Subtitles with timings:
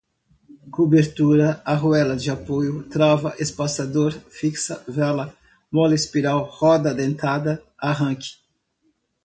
[0.71, 5.31] cobertura, arruela de apoio, trava, espaçador, fixa, vela,
[5.71, 8.31] mola espiral, roda dentada, arranque